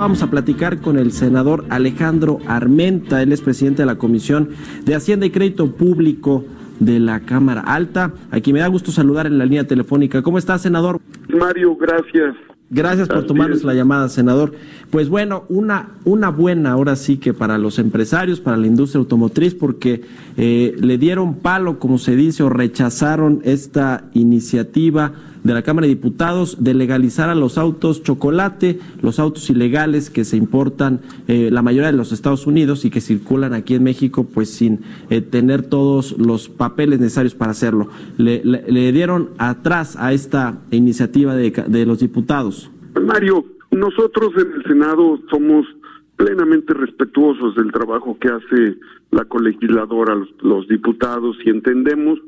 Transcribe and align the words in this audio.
Vamos 0.00 0.22
a 0.22 0.30
platicar 0.30 0.80
con 0.80 0.96
el 0.96 1.10
senador 1.10 1.64
Alejandro 1.70 2.38
Armenta, 2.46 3.20
él 3.20 3.32
es 3.32 3.40
presidente 3.40 3.82
de 3.82 3.86
la 3.86 3.96
Comisión 3.98 4.50
de 4.84 4.94
Hacienda 4.94 5.26
y 5.26 5.30
Crédito 5.30 5.72
Público 5.72 6.44
de 6.78 7.00
la 7.00 7.18
Cámara 7.18 7.62
Alta. 7.62 8.12
Aquí 8.30 8.52
me 8.52 8.60
da 8.60 8.68
gusto 8.68 8.92
saludar 8.92 9.26
en 9.26 9.38
la 9.38 9.44
línea 9.44 9.66
telefónica. 9.66 10.22
¿Cómo 10.22 10.38
está, 10.38 10.56
senador? 10.56 11.00
Mario, 11.28 11.74
gracias. 11.74 12.36
Gracias 12.70 13.08
por 13.08 13.18
Así 13.18 13.26
tomarnos 13.26 13.58
es. 13.58 13.64
la 13.64 13.74
llamada, 13.74 14.08
senador. 14.08 14.52
Pues 14.90 15.08
bueno, 15.08 15.46
una, 15.48 15.88
una 16.04 16.28
buena 16.28 16.70
ahora 16.70 16.94
sí 16.94 17.16
que 17.16 17.34
para 17.34 17.58
los 17.58 17.80
empresarios, 17.80 18.38
para 18.38 18.56
la 18.56 18.68
industria 18.68 19.00
automotriz, 19.00 19.56
porque 19.56 20.02
eh, 20.36 20.76
le 20.78 20.96
dieron 20.98 21.40
palo, 21.40 21.80
como 21.80 21.98
se 21.98 22.14
dice, 22.14 22.44
o 22.44 22.48
rechazaron 22.50 23.40
esta 23.42 24.04
iniciativa 24.14 25.10
de 25.48 25.54
la 25.54 25.62
Cámara 25.62 25.86
de 25.86 25.94
Diputados 25.94 26.62
de 26.62 26.74
legalizar 26.74 27.30
a 27.30 27.34
los 27.34 27.56
autos 27.56 28.02
chocolate, 28.02 28.78
los 29.00 29.18
autos 29.18 29.48
ilegales 29.48 30.10
que 30.10 30.24
se 30.24 30.36
importan 30.36 31.00
eh, 31.26 31.48
la 31.50 31.62
mayoría 31.62 31.90
de 31.90 31.96
los 31.96 32.12
Estados 32.12 32.46
Unidos 32.46 32.84
y 32.84 32.90
que 32.90 33.00
circulan 33.00 33.54
aquí 33.54 33.74
en 33.74 33.82
México 33.82 34.26
pues 34.32 34.50
sin 34.50 34.80
eh, 35.08 35.22
tener 35.22 35.62
todos 35.62 36.18
los 36.18 36.50
papeles 36.50 37.00
necesarios 37.00 37.34
para 37.34 37.52
hacerlo. 37.52 37.88
Le, 38.18 38.92
dieron 38.92 39.30
atrás 39.38 39.96
a 39.98 40.12
esta 40.12 40.58
iniciativa 40.70 41.34
de, 41.34 41.50
de 41.50 41.86
los 41.86 42.00
diputados. 42.00 42.70
Mario, 43.00 43.46
nosotros 43.70 44.32
en 44.36 44.52
el 44.52 44.62
Senado 44.64 45.18
somos 45.30 45.66
plenamente 46.16 46.74
respetuosos 46.74 47.54
del 47.54 47.72
trabajo 47.72 48.18
que 48.20 48.28
hace 48.28 48.76
la 49.12 49.24
colegisladora, 49.24 50.14
los 50.42 50.68
diputados, 50.68 51.38
y 51.42 51.48
entendemos 51.48 52.18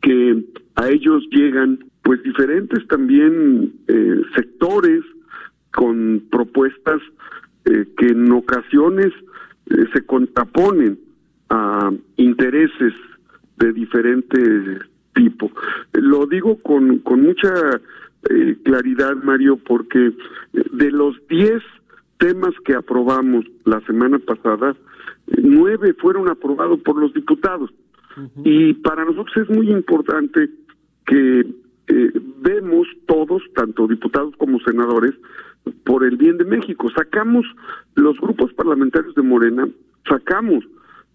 que 0.00 0.42
a 0.76 0.88
ellos 0.88 1.22
llegan 1.30 1.91
pues 2.02 2.22
diferentes 2.22 2.86
también 2.88 3.72
eh, 3.88 4.22
sectores 4.34 5.04
con 5.72 6.22
propuestas 6.30 7.00
eh, 7.64 7.86
que 7.96 8.06
en 8.08 8.30
ocasiones 8.32 9.12
eh, 9.70 9.84
se 9.92 10.04
contraponen 10.04 10.98
a 11.48 11.92
intereses 12.16 12.94
de 13.58 13.72
diferente 13.72 14.38
tipo. 15.14 15.50
Lo 15.92 16.26
digo 16.26 16.60
con, 16.62 16.98
con 16.98 17.22
mucha 17.22 17.52
eh, 18.30 18.56
claridad, 18.64 19.16
Mario, 19.16 19.56
porque 19.56 20.12
de 20.52 20.90
los 20.90 21.16
10 21.28 21.62
temas 22.18 22.54
que 22.64 22.74
aprobamos 22.74 23.44
la 23.64 23.80
semana 23.80 24.18
pasada, 24.18 24.76
nueve 25.26 25.94
fueron 25.94 26.28
aprobados 26.28 26.80
por 26.80 26.96
los 26.96 27.12
diputados. 27.12 27.70
Y 28.44 28.74
para 28.74 29.04
nosotros 29.04 29.36
es 29.36 29.48
muy 29.48 29.70
importante 29.70 30.50
que 31.06 31.40
eh, 31.88 32.12
vemos 32.40 32.86
todos, 33.06 33.42
tanto 33.62 33.86
diputados 33.86 34.34
como 34.36 34.58
senadores, 34.60 35.14
por 35.84 36.04
el 36.04 36.16
bien 36.16 36.36
de 36.38 36.44
México. 36.44 36.90
Sacamos 36.96 37.46
los 37.94 38.18
grupos 38.18 38.52
parlamentarios 38.54 39.14
de 39.14 39.22
Morena, 39.22 39.68
sacamos 40.08 40.64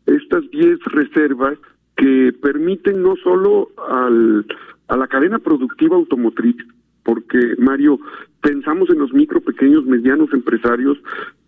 estas 0.05 0.49
10 0.51 0.79
reservas 0.85 1.57
que 1.97 2.33
permiten 2.41 3.01
no 3.03 3.15
solo 3.17 3.69
al, 3.89 4.45
a 4.87 4.95
la 4.95 5.07
cadena 5.07 5.39
productiva 5.39 5.97
automotriz, 5.97 6.55
porque 7.03 7.55
Mario, 7.57 7.99
pensamos 8.41 8.89
en 8.89 8.99
los 8.99 9.11
micro, 9.13 9.41
pequeños, 9.41 9.85
medianos 9.85 10.31
empresarios 10.31 10.97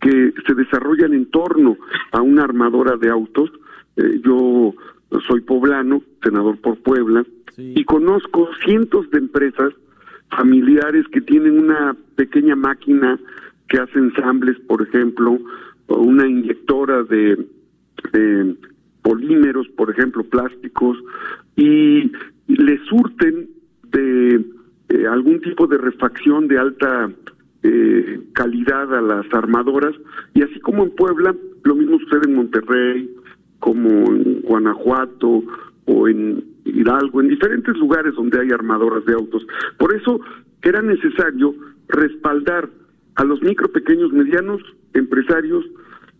que 0.02 0.34
se 0.46 0.54
desarrollan 0.56 1.14
en 1.14 1.26
torno 1.32 1.78
a 2.12 2.22
una 2.22 2.44
armadora 2.44 2.98
de 2.98 3.10
autos. 3.10 3.50
Eh, 3.96 4.22
yo 4.24 4.74
soy 5.30 5.42
poblano, 5.42 6.02
senador 6.24 6.58
por 6.60 6.78
Puebla, 6.80 7.24
Sí. 7.56 7.74
y 7.76 7.84
conozco 7.84 8.50
cientos 8.66 9.10
de 9.12 9.18
empresas 9.20 9.74
familiares 10.32 11.06
que 11.12 11.22
tienen 11.22 11.60
una 11.60 11.96
pequeña 12.16 12.56
máquina 12.56 13.20
que 13.68 13.80
hace 13.80 14.00
ensambles, 14.00 14.58
por 14.68 14.82
ejemplo, 14.82 15.40
o 15.88 15.98
una 15.98 16.28
inyectora 16.28 17.04
de, 17.04 17.48
de 18.14 18.56
polímeros, 19.02 19.68
por 19.70 19.90
ejemplo, 19.90 20.24
plásticos, 20.24 20.98
y 21.56 22.12
le 22.48 22.78
surten 22.86 23.50
de 23.92 24.46
eh, 24.90 25.08
algún 25.08 25.42
tipo 25.42 25.68
de 25.68 25.78
refacción 25.78 26.48
de 26.48 26.58
alta 26.58 27.12
eh, 27.64 28.22
calidad 28.34 28.94
a 28.96 29.02
las 29.02 29.26
armadoras, 29.34 29.96
y 30.34 30.42
así 30.42 30.60
como 30.60 30.84
en 30.84 30.92
Puebla, 30.92 31.36
lo 31.64 31.76
mismo 31.76 32.00
sucede 32.00 32.26
en 32.26 32.36
Monterrey, 32.36 33.10
como 33.60 33.90
en 34.14 34.42
Guanajuato 34.42 35.44
o 35.86 36.08
en 36.08 36.44
Hidalgo, 36.80 37.22
en 37.22 37.28
diferentes 37.28 37.76
lugares 37.78 38.16
donde 38.16 38.40
hay 38.40 38.52
armadoras 38.52 39.06
de 39.06 39.14
autos. 39.14 39.46
Por 39.78 39.94
eso 39.94 40.20
era 40.62 40.82
necesario 40.82 41.54
respaldar 41.88 42.70
a 43.16 43.24
los 43.24 43.42
micro, 43.42 43.70
pequeños, 43.72 44.14
medianos 44.14 44.62
empresarios 44.94 45.66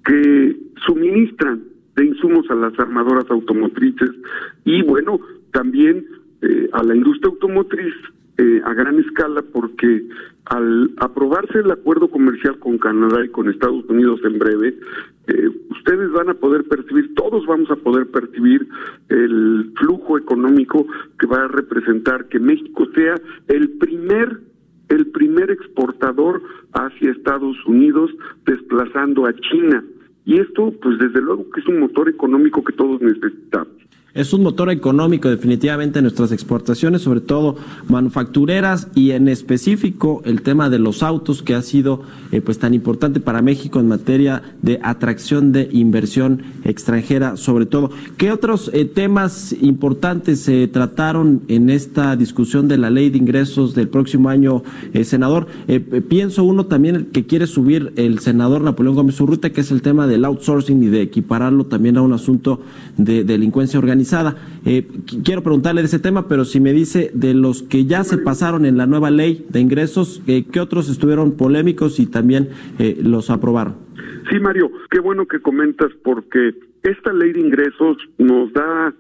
que 0.06 0.58
suministran 0.86 1.64
de 1.96 2.06
insumos 2.06 2.50
a 2.50 2.56
las 2.56 2.78
armadoras 2.80 3.30
automotrices 3.30 4.12
y 4.66 4.82
bueno, 4.84 5.20
también 5.52 6.06
eh, 6.42 6.70
a 6.74 6.84
la 6.84 6.96
industria 6.96 7.32
automotriz 7.32 7.94
eh, 8.38 8.62
a 8.64 8.74
gran 8.74 9.00
escala 9.00 9.42
porque 9.54 10.08
al 10.46 10.92
aprobarse 10.98 11.60
el 11.60 11.72
acuerdo 11.72 12.10
comercial 12.10 12.58
con 12.60 12.78
Canadá 12.78 13.24
y 13.24 13.30
con 13.30 13.50
Estados 13.50 13.86
Unidos 13.90 14.22
en 14.24 14.40
breve, 14.40 14.76
eh, 15.30 15.50
ustedes 15.70 16.12
van 16.12 16.30
a 16.30 16.34
poder 16.34 16.64
percibir, 16.66 17.14
todos 17.16 17.46
vamos 17.46 17.70
a 17.70 17.76
poder 17.76 18.08
percibir 18.08 18.68
el 19.10 19.72
flujo 19.78 20.18
económico 20.18 20.86
que 21.20 21.28
va 21.28 21.44
a 21.44 21.48
representar 21.48 22.28
que 22.30 22.40
México 22.40 22.88
sea 22.96 23.16
el 23.48 23.70
primer 23.78 24.42
el 24.90 25.06
primer 25.12 25.52
exportador 25.52 26.42
hacia 26.74 27.12
Estados 27.12 27.56
Unidos 27.68 28.10
desplazando 28.46 29.28
a 29.28 29.34
China. 29.36 29.84
Y 30.26 30.40
esto, 30.40 30.74
pues 30.82 30.98
desde 30.98 31.22
luego 31.22 31.48
que 31.52 31.62
es 31.62 31.68
un 31.68 31.80
motor 31.80 32.10
económico 32.10 32.64
que 32.64 32.74
todos 32.74 33.00
necesitamos. 33.00 33.68
Es 34.16 34.34
un 34.34 34.42
motor 34.42 34.72
económico 34.72 35.30
definitivamente 35.30 36.00
en 36.00 36.04
nuestras 36.04 36.32
exportaciones, 36.32 37.04
sobre 37.04 37.22
todo 37.22 37.58
manufactureras 37.88 38.88
y 38.96 39.12
en 39.12 39.28
específico 39.28 40.24
el 40.26 40.42
tema 40.42 40.68
de 40.72 40.80
los 40.80 41.04
autos 41.04 41.44
que 41.44 41.54
ha 41.54 41.62
sido 41.62 42.02
eh, 42.32 42.42
pues 42.42 42.58
tan 42.58 42.74
importante 42.74 43.20
para 43.20 43.44
México 43.44 43.80
en 43.80 43.88
materia 43.88 44.42
de 44.64 44.80
atracción 44.82 45.52
de 45.52 45.70
inversión 45.72 46.42
extranjera, 46.64 47.38
sobre 47.38 47.68
todo. 47.68 47.92
¿Qué 48.18 48.32
otros 48.32 48.72
eh, 48.74 48.86
temas 48.86 49.56
importantes 49.62 50.40
se 50.40 50.68
trataron 50.68 51.44
en 51.48 51.70
esta 51.70 52.16
discusión 52.16 52.68
de 52.68 52.80
la 52.80 52.90
ley 52.90 53.12
de 53.12 53.20
ingresos 53.20 53.76
del 53.76 53.90
próximo 53.90 54.30
año, 54.30 54.64
eh, 54.92 55.04
senador? 55.04 55.46
Eh, 55.68 55.80
pienso 55.80 56.44
uno 56.44 56.66
también 56.66 57.10
que 57.14 57.28
quiere 57.28 57.46
subir 57.46 57.94
el 57.96 58.18
senador 58.20 58.62
Napoleón 58.62 58.96
Gómez 58.96 59.22
Urrutia, 59.22 59.54
que 59.54 59.62
es 59.62 59.70
el 59.70 59.84
tema 59.84 60.08
del 60.08 60.26
outsourcing 60.26 60.82
y 60.82 60.88
de 60.88 61.04
equipararlo 61.04 61.68
también 61.68 61.98
a 61.98 62.02
un 62.02 62.14
asunto 62.14 62.60
de 62.98 63.24
delincuencia 63.24 63.78
organizada. 64.00 64.36
Eh, 64.66 64.88
qu- 65.06 65.24
quiero 65.24 65.44
preguntarle 65.44 65.82
de 65.82 65.88
ese 65.88 66.00
tema, 66.00 66.28
pero 66.28 66.46
si 66.46 66.60
me 66.60 66.72
dice 66.74 67.12
de 67.14 67.34
los 67.34 67.64
que 67.64 67.86
ya 67.86 68.04
se 68.04 68.18
pasaron 68.18 68.66
en 68.66 68.78
la 68.78 68.86
nueva 68.88 69.12
ley 69.12 69.46
de 69.50 69.60
ingresos, 69.60 70.22
eh, 70.28 70.46
¿qué 70.52 70.60
otros 70.60 70.90
estuvieron 70.90 71.36
polémicos 71.38 72.00
y 72.00 72.06
también 72.08 72.50
eh, 72.80 72.98
los 73.04 73.30
aprobaron? 73.30 73.76
Sí, 74.30 74.40
Mario, 74.40 74.72
qué 74.90 75.00
bueno 75.00 75.26
que 75.26 75.40
comentas 75.40 75.92
porque 76.04 76.54
esta 76.84 77.12
ley 77.14 77.34
de 77.34 77.42
ingresos 77.42 77.98
nos 78.18 78.54
da 78.54 78.94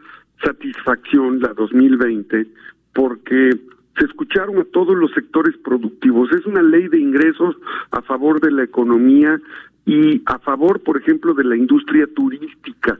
satisfacción, 0.43 1.39
la 1.39 1.53
2020, 1.53 2.47
porque 2.93 3.51
se 3.97 4.05
escucharon 4.05 4.57
a 4.59 4.63
todos 4.65 4.95
los 4.97 5.11
sectores 5.11 5.55
productivos. 5.63 6.29
Es 6.31 6.45
una 6.45 6.61
ley 6.61 6.87
de 6.87 6.99
ingresos 6.99 7.55
a 7.91 8.01
favor 8.01 8.39
de 8.41 8.51
la 8.51 8.63
economía 8.63 9.39
y 9.85 10.21
a 10.25 10.39
favor, 10.39 10.81
por 10.81 10.97
ejemplo, 10.97 11.33
de 11.33 11.43
la 11.43 11.57
industria 11.57 12.07
turística, 12.15 12.97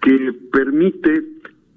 que 0.00 0.32
permite 0.52 1.24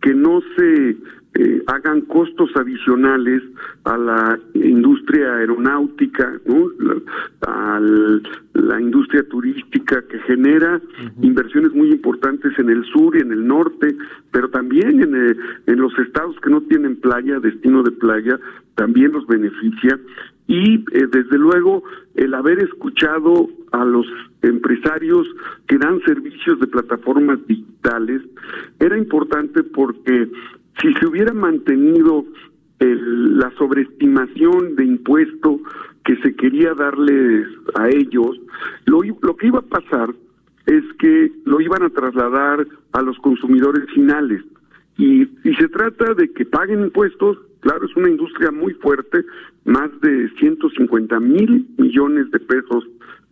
que 0.01 0.13
no 0.13 0.41
se 0.55 0.97
eh, 1.35 1.63
hagan 1.65 2.01
costos 2.01 2.51
adicionales 2.55 3.41
a 3.85 3.97
la 3.97 4.39
industria 4.53 5.37
aeronáutica, 5.37 6.39
¿no? 6.45 6.69
la, 6.77 7.01
a 7.47 7.79
la 8.53 8.79
industria 8.79 9.27
turística 9.27 10.03
que 10.03 10.19
genera 10.19 10.79
inversiones 11.21 11.73
muy 11.73 11.89
importantes 11.89 12.51
en 12.59 12.69
el 12.69 12.85
sur 12.85 13.15
y 13.15 13.21
en 13.21 13.31
el 13.31 13.47
norte, 13.47 13.95
pero 14.31 14.49
también 14.49 15.01
en, 15.01 15.15
eh, 15.15 15.35
en 15.65 15.79
los 15.79 15.97
estados 15.97 16.39
que 16.39 16.51
no 16.51 16.61
tienen 16.61 16.97
playa, 16.97 17.39
destino 17.39 17.81
de 17.81 17.91
playa, 17.91 18.39
también 18.75 19.11
los 19.11 19.25
beneficia. 19.25 19.99
Y 20.47 20.75
eh, 20.75 21.07
desde 21.11 21.37
luego 21.37 21.83
el 22.15 22.33
haber 22.33 22.59
escuchado 22.59 23.47
a 23.71 23.85
los 23.85 24.05
empresarios 24.41 25.27
que 25.67 25.77
dan 25.77 26.01
servicios 26.01 26.59
de 26.59 26.67
plataformas 26.67 27.39
digitales 27.47 28.21
era 28.79 28.97
importante 28.97 29.63
porque 29.63 30.29
si 30.81 30.93
se 30.95 31.07
hubiera 31.07 31.33
mantenido 31.33 32.25
la 32.79 33.49
sobreestimación 33.57 34.75
de 34.75 34.85
impuesto 34.85 35.59
que 36.03 36.17
se 36.17 36.35
quería 36.35 36.73
darles 36.73 37.47
a 37.75 37.87
ellos, 37.87 38.37
lo, 38.85 39.01
lo 39.21 39.37
que 39.37 39.47
iba 39.47 39.59
a 39.59 39.61
pasar 39.61 40.13
es 40.65 40.83
que 40.99 41.31
lo 41.45 41.61
iban 41.61 41.83
a 41.83 41.89
trasladar 41.89 42.67
a 42.91 43.01
los 43.01 43.17
consumidores 43.19 43.89
finales. 43.93 44.43
Y, 44.97 45.23
y 45.23 45.55
se 45.57 45.67
trata 45.69 46.13
de 46.13 46.31
que 46.31 46.45
paguen 46.45 46.81
impuestos, 46.81 47.37
claro, 47.63 47.85
es 47.85 47.95
una 47.95 48.09
industria 48.09 48.51
muy 48.51 48.73
fuerte, 48.75 49.25
más 49.65 49.89
de 50.01 50.29
150 50.37 51.19
mil 51.19 51.67
millones 51.77 52.29
de 52.31 52.39
pesos 52.39 52.85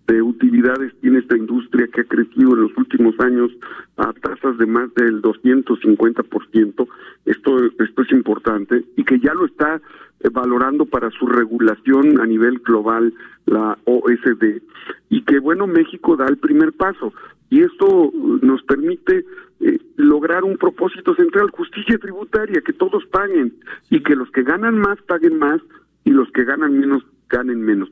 de 0.07 0.21
utilidades 0.21 0.93
tiene 1.01 1.19
esta 1.19 1.37
industria 1.37 1.87
que 1.87 2.01
ha 2.01 2.05
crecido 2.05 2.53
en 2.55 2.63
los 2.63 2.77
últimos 2.77 3.19
años 3.19 3.51
a 3.97 4.11
tasas 4.13 4.57
de 4.57 4.65
más 4.65 4.93
del 4.95 5.21
250%. 5.21 6.87
Esto, 7.25 7.57
esto 7.79 8.01
es 8.01 8.11
importante 8.11 8.83
y 8.97 9.03
que 9.03 9.19
ya 9.19 9.33
lo 9.33 9.45
está 9.45 9.81
eh, 10.21 10.29
valorando 10.31 10.85
para 10.85 11.09
su 11.11 11.25
regulación 11.25 12.19
a 12.19 12.25
nivel 12.25 12.59
global 12.59 13.13
la 13.45 13.77
OSD. 13.85 14.61
Y 15.09 15.21
que 15.23 15.39
bueno, 15.39 15.67
México 15.67 16.15
da 16.15 16.27
el 16.27 16.37
primer 16.37 16.73
paso. 16.73 17.13
Y 17.49 17.61
esto 17.61 18.11
nos 18.41 18.63
permite 18.63 19.25
eh, 19.59 19.79
lograr 19.97 20.43
un 20.43 20.57
propósito 20.57 21.13
central, 21.15 21.51
justicia 21.51 21.97
tributaria, 21.97 22.61
que 22.61 22.73
todos 22.73 23.05
paguen 23.07 23.53
y 23.89 24.01
que 24.01 24.15
los 24.15 24.31
que 24.31 24.43
ganan 24.43 24.79
más 24.79 25.01
paguen 25.01 25.37
más 25.37 25.61
y 26.03 26.11
los 26.11 26.31
que 26.31 26.45
ganan 26.45 26.79
menos 26.79 27.03
ganen 27.31 27.61
menos, 27.61 27.89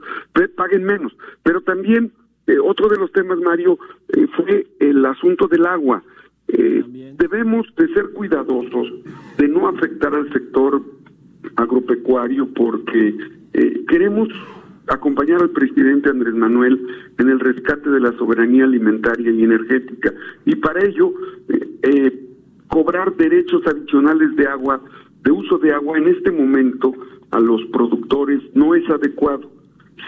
paguen 0.55 0.83
menos. 0.83 1.15
Pero 1.43 1.61
también 1.61 2.11
eh, 2.49 2.57
otro 2.57 2.89
de 2.89 2.97
los 2.97 3.11
temas, 3.11 3.37
Mario, 3.39 3.77
eh, 4.09 4.25
fue 4.35 4.65
el 4.79 5.05
asunto 5.05 5.47
del 5.47 5.67
agua. 5.67 6.03
Eh, 6.47 6.83
debemos 7.15 7.67
de 7.77 7.87
ser 7.93 8.09
cuidadosos 8.09 8.87
de 9.37 9.47
no 9.47 9.67
afectar 9.67 10.15
al 10.15 10.31
sector 10.33 10.81
agropecuario 11.57 12.47
porque 12.53 13.15
queremos 13.87 14.29
acompañar 14.87 15.41
al 15.41 15.51
presidente 15.51 16.09
Andrés 16.09 16.33
Manuel 16.33 16.79
en 17.19 17.29
el 17.29 17.39
rescate 17.39 17.89
de 17.89 17.99
la 17.99 18.11
soberanía 18.13 18.63
alimentaria 18.63 19.31
y 19.31 19.43
energética 19.43 20.13
y 20.45 20.55
para 20.55 20.83
ello 20.83 21.13
cobrar 22.67 23.15
derechos 23.15 23.61
adicionales 23.67 24.35
de 24.35 24.47
agua, 24.47 24.81
de 25.23 25.31
uso 25.31 25.57
de 25.57 25.73
agua 25.73 25.97
en 25.97 26.07
este 26.07 26.31
momento 26.31 26.93
a 27.31 27.39
los 27.39 27.63
productores 27.65 28.41
no 28.53 28.75
es 28.75 28.89
adecuado. 28.89 29.49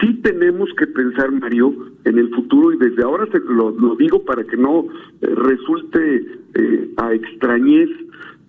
Sí 0.00 0.14
tenemos 0.22 0.70
que 0.78 0.86
pensar, 0.86 1.30
Mario, 1.32 1.74
en 2.04 2.18
el 2.18 2.30
futuro 2.30 2.72
y 2.72 2.78
desde 2.78 3.02
ahora 3.02 3.26
se 3.30 3.38
lo, 3.40 3.72
digo 3.96 4.24
para 4.24 4.42
que 4.44 4.56
no 4.56 4.86
eh, 5.20 5.26
resulte 5.26 6.26
eh, 6.54 6.90
a 6.96 7.12
extrañez 7.12 7.90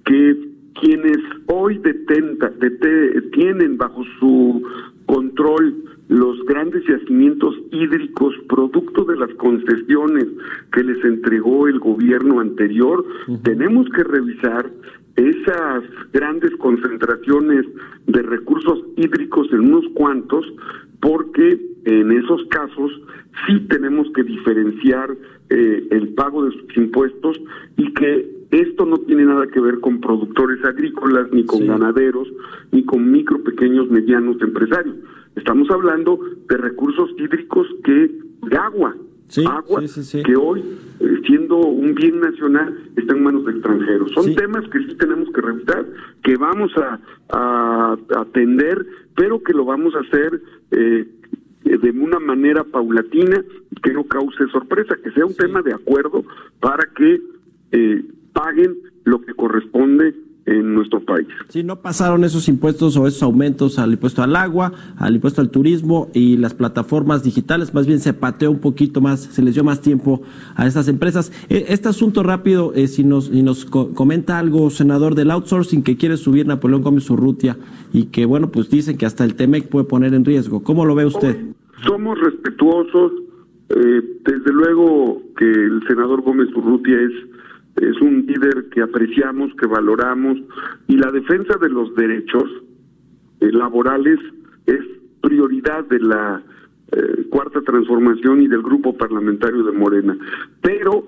que 0.05 0.53
quienes 0.79 1.17
hoy 1.47 1.77
detenta, 1.77 2.51
tienen 3.31 3.77
bajo 3.77 4.03
su 4.19 4.63
control 5.05 5.75
los 6.09 6.43
grandes 6.45 6.83
yacimientos 6.87 7.55
hídricos 7.71 8.35
producto 8.47 9.05
de 9.05 9.15
las 9.15 9.33
concesiones 9.35 10.25
que 10.71 10.83
les 10.83 11.03
entregó 11.03 11.67
el 11.67 11.79
gobierno 11.79 12.39
anterior, 12.39 13.05
tenemos 13.43 13.87
que 13.89 14.03
revisar 14.03 14.69
esas 15.15 15.83
grandes 16.11 16.51
concentraciones 16.57 17.65
de 18.07 18.21
recursos 18.21 18.83
hídricos 18.97 19.47
en 19.51 19.73
unos 19.73 19.85
cuantos, 19.93 20.45
porque 20.99 21.59
en 21.85 22.11
esos 22.11 22.43
casos 22.45 22.91
sí 23.45 23.59
tenemos 23.67 24.07
que 24.15 24.23
diferenciar 24.23 25.15
eh, 25.49 25.87
el 25.91 26.09
pago 26.13 26.45
de 26.45 26.51
sus 26.51 26.77
impuestos 26.77 27.39
y 27.77 27.93
que 27.93 28.43
esto 28.51 28.85
no 28.85 28.97
tiene 28.99 29.25
nada 29.25 29.47
que 29.47 29.59
ver 29.59 29.79
con 29.79 29.99
productores 29.99 30.63
agrícolas, 30.63 31.31
ni 31.31 31.43
con 31.43 31.65
ganaderos, 31.65 32.27
ni 32.71 32.83
con 32.85 33.11
micro, 33.11 33.43
pequeños, 33.43 33.89
medianos 33.89 34.39
empresarios. 34.41 34.95
Estamos 35.35 35.69
hablando 35.71 36.19
de 36.47 36.57
recursos 36.57 37.09
hídricos 37.17 37.67
que 37.83 38.11
de 38.43 38.57
agua, 38.57 38.95
agua 39.39 39.83
que 40.25 40.35
hoy, 40.35 40.63
eh, 40.99 41.21
siendo 41.25 41.57
un 41.57 41.95
bien 41.95 42.19
nacional, 42.19 42.77
está 42.95 43.15
en 43.15 43.23
manos 43.23 43.45
de 43.45 43.51
extranjeros. 43.53 44.11
Son 44.13 44.33
temas 44.35 44.67
que 44.69 44.79
sí 44.79 44.95
tenemos 44.95 45.29
que 45.33 45.41
revisar, 45.41 45.85
que 46.23 46.37
vamos 46.37 46.71
a, 46.77 46.99
atender, 48.17 48.85
pero 49.15 49.41
que 49.41 49.53
lo 49.53 49.65
vamos 49.65 49.93
a 49.95 49.99
hacer 49.99 50.41
eh, 50.71 51.07
de 51.63 51.91
una 51.91 52.19
manera 52.19 52.63
paulatina 52.63 53.43
que 53.81 53.93
no 53.93 54.03
cause 54.05 54.47
sorpresa, 54.51 54.95
que 55.03 55.11
sea 55.11 55.25
un 55.25 55.35
tema 55.35 55.61
de 55.61 55.73
acuerdo 55.73 56.23
para 56.59 56.85
que 56.95 57.21
eh, 57.71 58.05
paguen 58.33 58.77
lo 59.03 59.21
que 59.21 59.33
corresponde 59.33 60.13
en 60.45 60.75
nuestro 60.75 60.99
país. 60.99 61.27
Sí, 61.49 61.63
no 61.63 61.77
pasaron 61.77 62.23
esos 62.23 62.49
impuestos 62.49 62.97
o 62.97 63.07
esos 63.07 63.23
aumentos 63.23 63.79
al 63.79 63.93
impuesto 63.93 64.21
al 64.23 64.35
agua, 64.35 64.73
al 64.97 65.15
impuesto 65.15 65.41
al 65.41 65.49
turismo 65.49 66.09
y 66.13 66.37
las 66.37 66.53
plataformas 66.53 67.23
digitales, 67.23 67.73
más 67.73 67.87
bien 67.87 67.99
se 67.99 68.13
pateó 68.13 68.51
un 68.51 68.59
poquito 68.59 68.99
más, 68.99 69.21
se 69.21 69.41
les 69.41 69.53
dio 69.53 69.63
más 69.63 69.81
tiempo 69.81 70.21
a 70.55 70.67
estas 70.67 70.87
empresas. 70.87 71.31
E, 71.49 71.65
este 71.69 71.89
asunto 71.89 72.23
rápido, 72.23 72.73
eh, 72.75 72.87
si 72.87 73.03
nos, 73.03 73.31
nos 73.31 73.65
comenta 73.65 74.37
algo, 74.37 74.69
senador, 74.69 75.15
del 75.15 75.31
outsourcing 75.31 75.83
que 75.83 75.95
quiere 75.95 76.17
subir 76.17 76.45
Napoleón 76.45 76.81
Gómez 76.81 77.09
Urrutia 77.09 77.57
y 77.93 78.05
que, 78.05 78.25
bueno, 78.25 78.51
pues 78.51 78.69
dicen 78.69 78.97
que 78.97 79.05
hasta 79.05 79.23
el 79.23 79.35
TEMEC 79.35 79.69
puede 79.69 79.85
poner 79.85 80.13
en 80.13 80.25
riesgo. 80.25 80.63
¿Cómo 80.63 80.85
lo 80.85 80.95
ve 80.95 81.05
usted? 81.05 81.37
Somos 81.85 82.19
respetuosos, 82.19 83.11
eh, 83.69 84.01
desde 84.25 84.51
luego 84.51 85.21
que 85.37 85.45
el 85.45 85.81
senador 85.87 86.21
Gómez 86.21 86.49
Urrutia 86.55 86.99
es 86.99 87.11
es 87.75 88.01
un 88.01 88.25
líder 88.25 88.69
que 88.71 88.81
apreciamos, 88.81 89.51
que 89.55 89.67
valoramos, 89.67 90.37
y 90.87 90.97
la 90.97 91.11
defensa 91.11 91.57
de 91.57 91.69
los 91.69 91.93
derechos 91.95 92.43
eh, 93.39 93.51
laborales 93.51 94.19
es 94.65 94.81
prioridad 95.21 95.85
de 95.85 95.99
la 95.99 96.43
eh, 96.91 97.25
cuarta 97.29 97.61
transformación 97.61 98.41
y 98.41 98.47
del 98.47 98.61
grupo 98.61 98.95
parlamentario 98.95 99.63
de 99.63 99.71
Morena. 99.71 100.17
Pero 100.61 101.03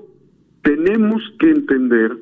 tenemos 0.64 1.22
que 1.40 1.52
entender 1.52 2.18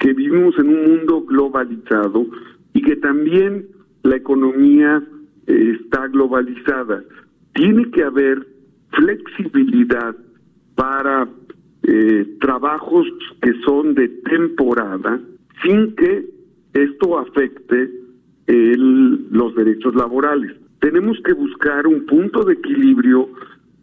que 0.00 0.12
vivimos 0.12 0.58
en 0.58 0.68
un 0.68 0.96
mundo 0.96 1.24
globalizado 1.24 2.26
y 2.74 2.82
que 2.82 2.96
también 2.96 3.66
la 4.02 4.16
economía 4.16 5.02
eh, 5.46 5.78
está 5.80 6.08
globalizada. 6.08 7.02
Tiene 7.54 7.90
que 7.90 8.02
haber 8.02 8.46
flexibilidad 8.92 10.14
para 10.74 11.28
eh, 11.82 12.36
trabajos 12.40 13.06
que 13.40 13.52
son 13.64 13.94
de 13.94 14.08
temporada 14.08 15.20
sin 15.62 15.94
que 15.94 16.26
esto 16.72 17.18
afecte 17.18 17.90
el, 18.46 19.28
los 19.30 19.54
derechos 19.54 19.94
laborales. 19.94 20.56
Tenemos 20.80 21.18
que 21.24 21.32
buscar 21.34 21.86
un 21.86 22.06
punto 22.06 22.44
de 22.44 22.54
equilibrio 22.54 23.28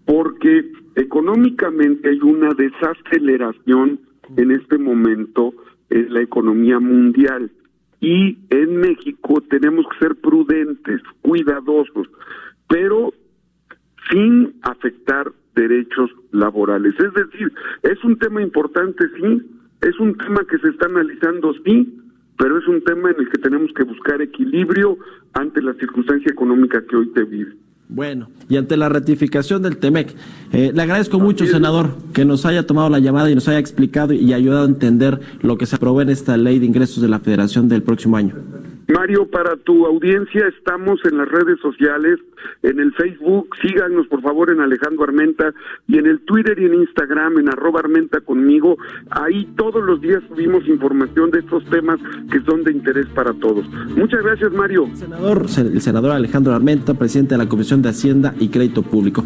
porque 0.06 0.72
económicamente 0.96 2.10
hay 2.10 2.20
una 2.22 2.50
desaceleración 2.54 4.00
en 4.36 4.52
este 4.52 4.78
momento 4.78 5.54
en 5.90 6.14
la 6.14 6.22
economía 6.22 6.80
mundial 6.80 7.52
y 8.00 8.38
en 8.50 8.78
México 8.78 9.42
tenemos 9.50 9.86
que 9.90 10.06
ser 10.06 10.16
prudentes, 10.16 11.02
cuidadosos, 11.22 12.08
pero 12.68 13.14
sin 14.10 14.56
afectar 14.62 15.32
derechos 15.56 16.10
laborales. 16.32 16.94
Es 17.00 17.14
decir, 17.14 17.52
es 17.84 18.04
un 18.04 18.18
tema 18.18 18.42
importante, 18.42 19.06
sí, 19.20 19.42
es 19.82 20.00
un 20.00 20.16
tema 20.18 20.42
que 20.50 20.58
se 20.60 20.70
está 20.70 20.86
analizando, 20.86 21.54
sí, 21.66 22.00
pero 22.38 22.58
es 22.60 22.68
un 22.68 22.84
tema 22.84 23.12
en 23.12 23.20
el 23.20 23.30
que 23.30 23.40
tenemos 23.40 23.72
que 23.74 23.84
buscar 23.84 24.22
equilibrio 24.22 24.98
ante 25.34 25.62
la 25.62 25.74
circunstancia 25.74 26.32
económica 26.32 26.84
que 26.88 26.96
hoy 26.96 27.08
te 27.14 27.24
vive. 27.24 27.54
Bueno, 27.90 28.30
y 28.50 28.58
ante 28.58 28.76
la 28.76 28.90
ratificación 28.90 29.62
del 29.62 29.78
TEMEC, 29.78 30.14
eh, 30.52 30.72
le 30.76 30.82
agradezco 30.82 31.20
mucho, 31.20 31.46
senador, 31.46 31.96
que 32.14 32.26
nos 32.26 32.46
haya 32.46 32.68
tomado 32.68 32.90
la 32.90 33.00
llamada 33.00 33.32
y 33.32 33.36
nos 33.36 33.48
haya 33.48 33.60
explicado 33.60 34.14
y 34.14 34.34
ayudado 34.34 34.64
a 34.64 34.68
entender 34.68 35.20
lo 35.42 35.58
que 35.58 35.66
se 35.66 35.78
aprobó 35.78 36.02
en 36.02 36.10
esta 36.10 36.36
ley 36.36 36.60
de 36.60 36.66
ingresos 36.66 37.02
de 37.02 37.08
la 37.08 37.20
Federación 37.20 37.70
del 37.70 37.84
próximo 37.84 38.18
año. 38.18 38.36
Mario, 38.88 39.28
para 39.30 39.58
tu 39.58 39.86
audiencia 39.86 40.48
estamos 40.48 41.00
en 41.06 41.18
las 41.18 41.28
redes 41.28 41.60
sociales, 41.60 42.20
en 42.64 42.80
el 42.80 42.94
Facebook, 42.94 43.50
síganos 43.62 44.08
por 44.08 44.22
favor 44.22 44.50
en 44.50 44.62
Alejandro 44.62 45.04
Armenta 45.04 45.54
y 45.88 45.98
en 45.98 46.06
el 46.06 46.20
Twitter 46.22 46.58
y 46.58 46.66
en 46.66 46.76
Instagram 46.76 47.38
en 47.40 47.50
arroba 47.50 47.82
Armenta 47.82 48.22
conmigo. 48.22 48.78
Ahí 49.10 49.46
todos 49.58 49.84
los 49.84 50.00
días 50.00 50.24
subimos 50.30 50.66
información 50.68 51.32
de 51.32 51.40
estos 51.40 51.66
temas 51.66 52.00
que 52.32 52.40
son 52.42 52.64
de 52.64 52.72
interés 52.72 53.08
para 53.08 53.34
todos. 53.34 53.68
Muchas 53.96 54.24
gracias 54.24 54.52
Mario. 54.54 54.88
Senador, 54.94 55.46
el 55.58 55.82
senador 55.82 56.12
Alejandro 56.12 56.54
Armenta, 56.54 56.94
presidente 56.94 57.36
de 57.36 57.40
la 57.40 57.50
Comisión 57.50 57.82
de 57.82 57.90
Hacienda 57.90 58.34
y 58.40 58.50
Crédito 58.50 58.84
Público. 58.84 59.26